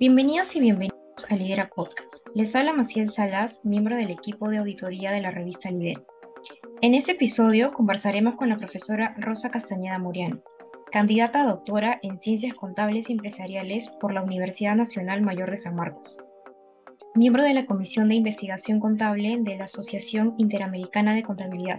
[0.00, 0.98] Bienvenidos y bienvenidos
[1.30, 2.26] a Lidera Podcast.
[2.34, 6.02] Les habla Maciel Salas, miembro del equipo de auditoría de la revista Lidera.
[6.80, 10.42] En este episodio conversaremos con la profesora Rosa Castañeda Muriano,
[10.90, 15.76] candidata a doctora en Ciencias Contables y Empresariales por la Universidad Nacional Mayor de San
[15.76, 16.16] Marcos,
[17.14, 21.78] miembro de la Comisión de Investigación Contable de la Asociación Interamericana de Contabilidad.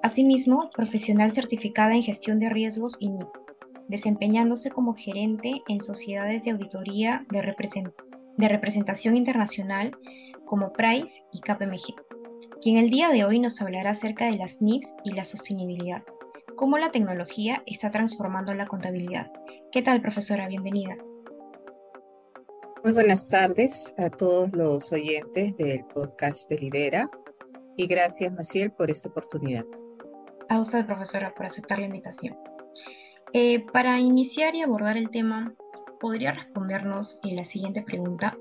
[0.00, 3.10] Asimismo, profesional certificada en gestión de riesgos y
[3.88, 7.42] desempeñándose como gerente en sociedades de auditoría de,
[8.48, 9.96] representación internacional
[10.44, 11.94] como Price y KPMG,
[12.60, 16.02] quien el día de hoy nos hablará acerca de las NIFs y la sostenibilidad,
[16.56, 19.30] cómo la tecnología está transformando la contabilidad.
[19.72, 20.48] ¿Qué tal, profesora?
[20.48, 20.96] Bienvenida.
[22.82, 27.08] Muy buenas tardes a todos los oyentes del podcast de Lidera
[27.76, 29.64] y gracias, Maciel, por esta oportunidad.
[30.48, 32.36] A usted, profesora, por aceptar la invitación.
[33.32, 35.54] Eh, para iniciar y abordar el tema,
[36.00, 38.36] ¿podría respondernos en la siguiente pregunta?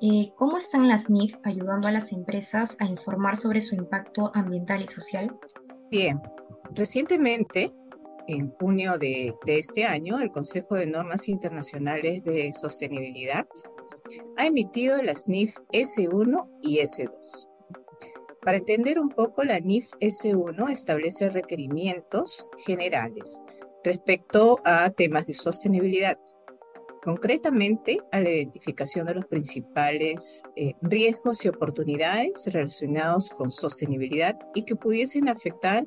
[0.00, 4.82] Eh, ¿Cómo están las NIF ayudando a las empresas a informar sobre su impacto ambiental
[4.82, 5.38] y social?
[5.90, 6.20] Bien,
[6.74, 7.72] recientemente,
[8.26, 13.46] en junio de, de este año, el Consejo de Normas Internacionales de Sostenibilidad
[14.36, 17.48] ha emitido las NIF S1 y S2.
[18.42, 23.40] Para entender un poco, la NIF S1 establece requerimientos generales
[23.84, 26.18] respecto a temas de sostenibilidad,
[27.02, 34.64] concretamente a la identificación de los principales eh, riesgos y oportunidades relacionados con sostenibilidad y
[34.64, 35.86] que pudiesen afectar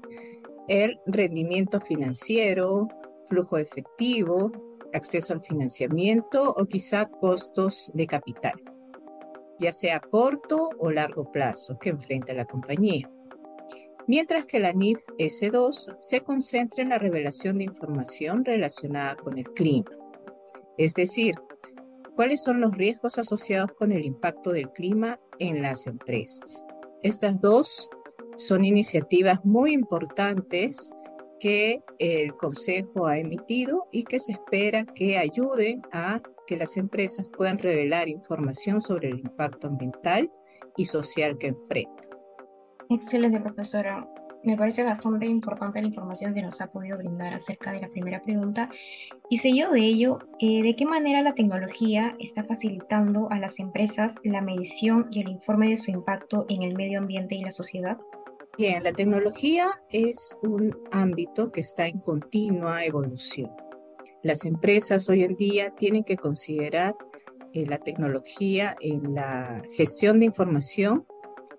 [0.68, 2.88] el rendimiento financiero,
[3.28, 4.52] flujo efectivo,
[4.94, 8.62] acceso al financiamiento o quizá costos de capital,
[9.59, 13.09] ya sea a corto o largo plazo que enfrenta la compañía
[14.08, 19.45] mientras que la NIF S2 se concentra en la revelación de información relacionada con el
[19.53, 19.91] clima.
[20.77, 21.36] Es decir,
[22.16, 26.63] cuáles son los riesgos asociados con el impacto del clima en las empresas.
[27.03, 27.90] Estas dos
[28.38, 30.91] son iniciativas muy importantes
[31.39, 37.28] que el Consejo ha emitido y que se espera que ayuden a que las empresas
[37.35, 40.31] puedan revelar información sobre el impacto ambiental
[40.75, 42.06] y social que enfrentan.
[42.90, 44.08] Excelente, profesora.
[44.44, 48.24] Me parece bastante importante la información que nos ha podido brindar acerca de la primera
[48.24, 48.70] pregunta.
[49.30, 54.16] Y seguido de ello, eh, ¿de qué manera la tecnología está facilitando a las empresas
[54.24, 57.98] la medición y el informe de su impacto en el medio ambiente y la sociedad?
[58.58, 63.52] Bien, la tecnología es un ámbito que está en continua evolución.
[64.24, 66.96] Las empresas hoy en día tienen que considerar
[67.54, 71.06] eh, la tecnología en la gestión de información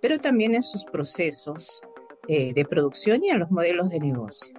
[0.00, 1.82] pero también en sus procesos
[2.26, 4.54] eh, de producción y en los modelos de negocio.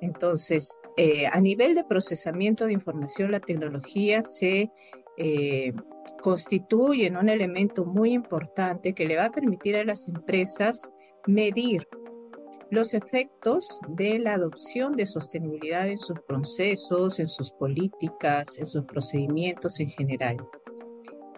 [0.00, 4.70] Entonces, eh, a nivel de procesamiento de información, la tecnología se
[5.16, 5.72] eh,
[6.20, 10.90] constituye en un elemento muy importante que le va a permitir a las empresas
[11.26, 11.86] medir
[12.70, 18.84] los efectos de la adopción de sostenibilidad en sus procesos, en sus políticas, en sus
[18.84, 20.38] procedimientos en general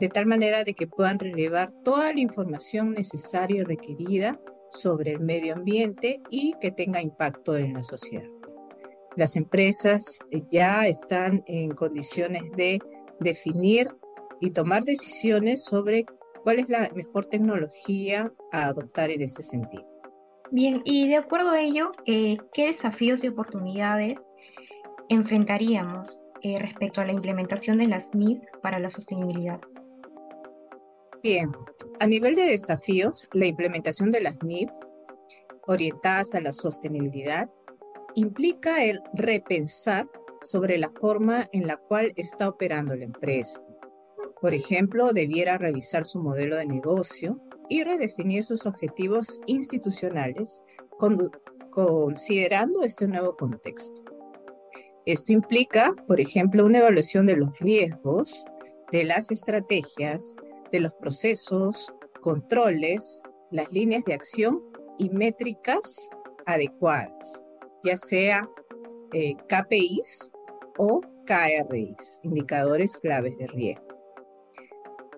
[0.01, 4.41] de tal manera de que puedan relevar toda la información necesaria y requerida
[4.71, 8.29] sobre el medio ambiente y que tenga impacto en la sociedad.
[9.17, 12.81] Las empresas eh, ya están en condiciones de
[13.21, 13.89] definir
[14.41, 16.05] y tomar decisiones sobre
[16.43, 19.87] cuál es la mejor tecnología a adoptar en este sentido.
[20.51, 24.19] Bien, y de acuerdo a ello, eh, ¿qué desafíos y oportunidades
[25.09, 29.61] enfrentaríamos eh, respecto a la implementación de las MIP para la sostenibilidad?
[31.25, 31.51] Bien,
[32.01, 34.71] a nivel de desafíos, la implementación de las NIF
[35.67, 37.49] orientadas a la sostenibilidad
[38.15, 40.07] implica el repensar
[40.43, 43.65] sobre la forma en la cual está operando la empresa.
[44.39, 50.61] Por ejemplo, debiera revisar su modelo de negocio y redefinir sus objetivos institucionales
[51.71, 54.03] considerando este nuevo contexto.
[55.07, 58.45] Esto implica, por ejemplo, una evaluación de los riesgos,
[58.93, 60.37] de las estrategias,
[60.75, 63.23] de los procesos, controles,
[63.53, 64.61] las líneas de acción
[64.99, 66.11] y métricas
[66.47, 67.45] adecuadas,
[67.85, 68.51] ya sea
[69.13, 70.33] eh, KPIs
[70.77, 73.87] o KRIs, indicadores claves de riesgo.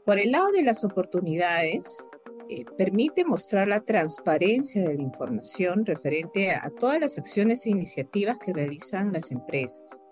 [0.04, 2.06] Por el lado de las oportunidades,
[2.50, 8.36] eh, permite mostrar la transparencia de la información referente a todas las acciones e iniciativas
[8.44, 10.02] que realizan las empresas,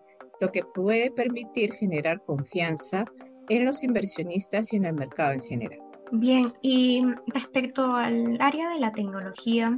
[0.41, 3.05] lo que puede permitir generar confianza
[3.49, 5.81] en los inversionistas y en el mercado en general.
[6.12, 9.76] Bien, y respecto al área de la tecnología,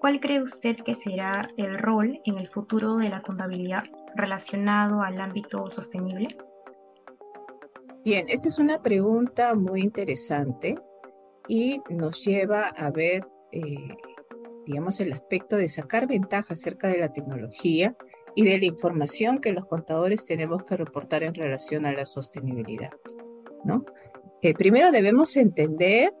[0.00, 3.84] ¿cuál cree usted que será el rol en el futuro de la contabilidad
[4.16, 6.28] relacionado al ámbito sostenible?
[8.04, 10.78] Bien, esta es una pregunta muy interesante
[11.46, 13.96] y nos lleva a ver, eh,
[14.66, 17.96] digamos, el aspecto de sacar ventaja acerca de la tecnología
[18.38, 22.92] y de la información que los contadores tenemos que reportar en relación a la sostenibilidad.
[23.64, 23.84] ¿no?
[24.42, 26.14] Eh, primero debemos entender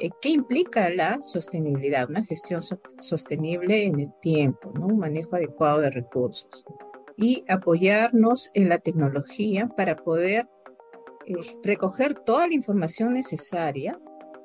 [0.00, 2.62] eh, qué implica la sostenibilidad, una gestión
[2.98, 4.86] sostenible en el tiempo, ¿no?
[4.86, 6.64] un manejo adecuado de recursos
[7.16, 10.48] y apoyarnos en la tecnología para poder
[11.26, 14.00] eh, recoger toda la información necesaria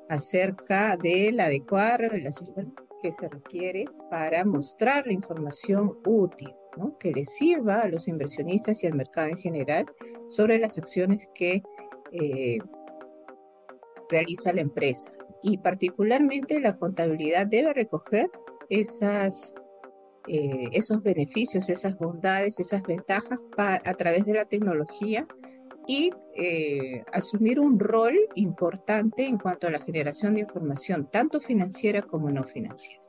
[0.08, 6.54] acerca de la adecuada revelación que se requiere para mostrar la información útil,
[6.98, 9.86] que le sirva a los inversionistas y al mercado en general
[10.28, 11.62] sobre las acciones que
[12.12, 12.58] eh,
[14.08, 15.12] realiza la empresa.
[15.42, 18.30] Y particularmente la contabilidad debe recoger
[18.68, 19.54] esas,
[20.26, 25.26] eh, esos beneficios, esas bondades, esas ventajas a través de la tecnología
[25.86, 32.02] y eh, asumir un rol importante en cuanto a la generación de información, tanto financiera
[32.02, 33.02] como no financiera.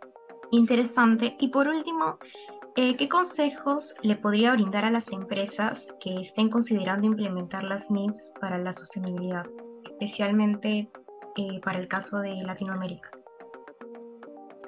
[0.51, 1.35] Interesante.
[1.39, 2.17] Y por último,
[2.75, 8.33] eh, ¿qué consejos le podría brindar a las empresas que estén considerando implementar las NIPS
[8.39, 9.45] para la sostenibilidad,
[9.91, 10.89] especialmente
[11.35, 13.11] eh, para el caso de Latinoamérica?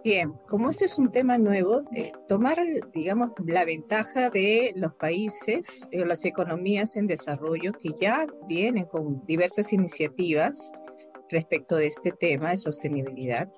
[0.04, 2.58] Bien, como este es un tema nuevo, eh, tomar,
[2.92, 9.24] digamos, la ventaja de los países o las economías en desarrollo que ya vienen con
[9.28, 10.72] diversas iniciativas
[11.30, 13.52] respecto de este tema de sostenibilidad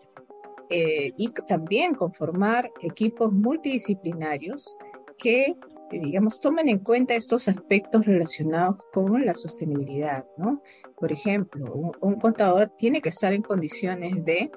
[0.70, 4.78] eh, y también conformar equipos multidisciplinarios
[5.18, 5.56] que,
[5.92, 10.62] digamos, tomen en cuenta estos aspectos relacionados con la sostenibilidad, ¿no?
[10.98, 14.52] Por ejemplo, un contador tiene que estar en condiciones de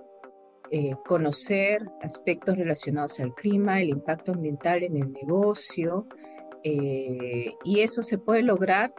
[0.71, 6.07] eh, conocer aspectos relacionados al clima, el impacto ambiental en el negocio,
[6.65, 8.93] eh, y eso se puede lograr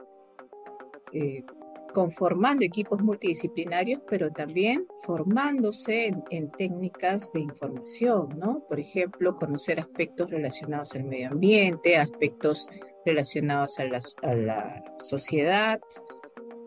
[1.12, 1.44] eh,
[1.94, 8.64] conformando equipos multidisciplinarios, pero también formándose en, técnicas de información, ¿no?
[8.68, 12.70] Por ejemplo, conocer aspectos relacionados al medio ambiente, aspectos
[13.06, 15.80] relacionados a la, sociedad,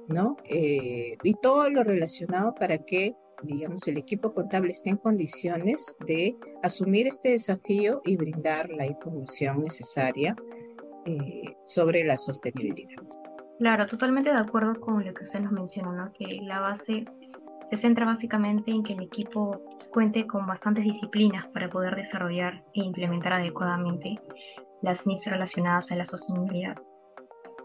[0.08, 0.37] ¿no?
[0.49, 7.06] y todo lo relacionado para que digamos, el equipo contable esté en condiciones de asumir
[7.06, 10.37] este desafío y brindar la información necesaria
[11.06, 13.19] eh, sobre la sostenibilidad.
[13.61, 16.11] Claro, totalmente de acuerdo con lo que usted nos mencionó, ¿no?
[16.15, 17.05] que la base
[17.71, 19.61] se centra básicamente en que el equipo
[19.93, 24.19] cuente con bastantes disciplinas para poder desarrollar e implementar adecuadamente
[24.81, 26.79] las NIPS relacionadas a la sostenibilidad.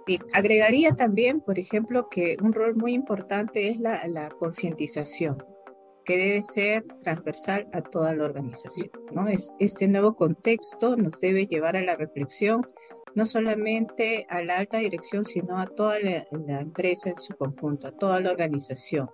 [0.06, 5.42] Y agregaría también, por ejemplo, que un rol muy importante es la, la concientización
[6.04, 8.90] que debe ser transversal a toda la organización.
[9.14, 9.28] ¿no?
[9.28, 12.68] Este nuevo contexto nos debe llevar a la reflexión,
[13.16, 16.26] no solamente a la alta dirección, sino a toda la,
[16.60, 19.10] empresa en su conjunto, a toda la organización.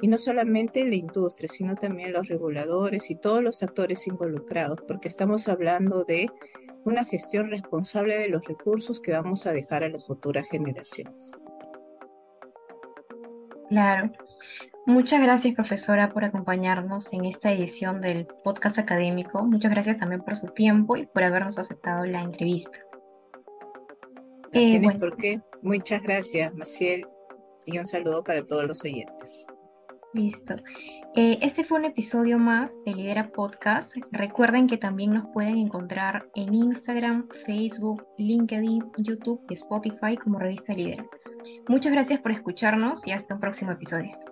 [0.00, 5.06] Y no solamente la industria, sino también los reguladores y todos los actores involucrados, porque
[5.06, 6.28] estamos hablando de
[6.84, 11.40] una gestión responsable de los recursos que vamos a dejar a las futuras generaciones.
[13.68, 14.10] Claro.
[14.86, 19.44] Muchas gracias, profesora, por acompañarnos en esta edición del podcast académico.
[19.44, 22.76] Muchas gracias también por su tiempo y por habernos aceptado la entrevista.
[24.52, 25.40] Eh, por qué.
[25.62, 27.06] Muchas gracias, Maciel,
[27.66, 29.46] y un saludo para todos los oyentes.
[30.14, 30.56] Listo.
[31.14, 33.94] Eh, este fue un episodio más de Lidera Podcast.
[34.10, 40.74] Recuerden que también nos pueden encontrar en Instagram, Facebook, LinkedIn, YouTube y Spotify como revista
[40.74, 41.06] Lidera.
[41.68, 44.31] Muchas gracias por escucharnos y hasta un próximo episodio.